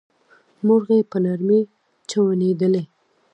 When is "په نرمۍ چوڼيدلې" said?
1.11-2.83